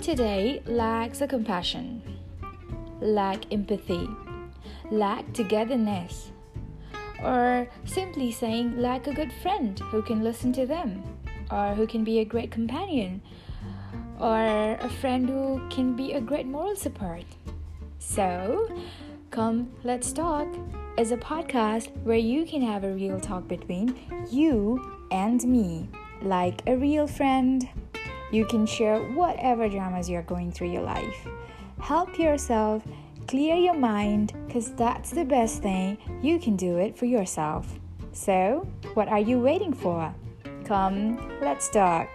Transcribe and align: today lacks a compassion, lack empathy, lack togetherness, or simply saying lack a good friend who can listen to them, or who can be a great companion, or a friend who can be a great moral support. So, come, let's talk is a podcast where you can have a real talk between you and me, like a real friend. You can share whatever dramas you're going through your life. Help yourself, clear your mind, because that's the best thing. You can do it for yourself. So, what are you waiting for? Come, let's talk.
today 0.00 0.62
lacks 0.66 1.20
a 1.20 1.26
compassion, 1.26 2.02
lack 3.00 3.52
empathy, 3.52 4.08
lack 4.90 5.32
togetherness, 5.32 6.30
or 7.22 7.68
simply 7.84 8.30
saying 8.30 8.78
lack 8.78 9.06
a 9.06 9.12
good 9.12 9.32
friend 9.42 9.78
who 9.90 10.02
can 10.02 10.22
listen 10.22 10.52
to 10.52 10.66
them, 10.66 11.02
or 11.50 11.74
who 11.74 11.86
can 11.86 12.04
be 12.04 12.20
a 12.20 12.24
great 12.24 12.50
companion, 12.50 13.20
or 14.20 14.76
a 14.80 14.88
friend 15.00 15.28
who 15.28 15.60
can 15.68 15.94
be 15.94 16.12
a 16.12 16.20
great 16.20 16.46
moral 16.46 16.76
support. 16.76 17.24
So, 17.98 18.70
come, 19.30 19.70
let's 19.84 20.12
talk 20.12 20.48
is 20.96 21.12
a 21.12 21.16
podcast 21.16 21.90
where 22.02 22.18
you 22.18 22.44
can 22.44 22.62
have 22.62 22.84
a 22.84 22.92
real 22.92 23.20
talk 23.20 23.46
between 23.48 23.94
you 24.30 25.06
and 25.10 25.42
me, 25.44 25.88
like 26.22 26.62
a 26.66 26.76
real 26.76 27.06
friend. 27.06 27.68
You 28.30 28.44
can 28.44 28.66
share 28.66 29.00
whatever 29.12 29.68
dramas 29.68 30.08
you're 30.08 30.22
going 30.22 30.52
through 30.52 30.72
your 30.72 30.82
life. 30.82 31.26
Help 31.80 32.18
yourself, 32.18 32.82
clear 33.26 33.54
your 33.56 33.74
mind, 33.74 34.32
because 34.46 34.72
that's 34.72 35.10
the 35.10 35.24
best 35.24 35.62
thing. 35.62 35.98
You 36.22 36.38
can 36.38 36.56
do 36.56 36.78
it 36.78 36.96
for 36.96 37.06
yourself. 37.06 37.78
So, 38.12 38.68
what 38.94 39.08
are 39.08 39.20
you 39.20 39.38
waiting 39.38 39.72
for? 39.72 40.14
Come, 40.64 41.16
let's 41.40 41.70
talk. 41.70 42.08